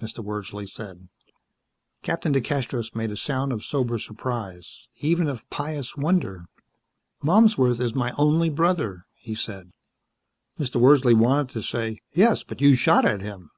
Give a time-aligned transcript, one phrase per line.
[0.00, 0.24] Mr.
[0.24, 1.08] Wordsley said.
[2.02, 4.86] Captain DeCastros made a sound of sober surprise.
[5.00, 6.44] Even of pious wonder.
[7.24, 9.72] "Malmsworth is my only brother," he said.
[10.60, 10.80] Mr.
[10.80, 13.50] Wordsley wanted to say, "Yes, but you shot at him."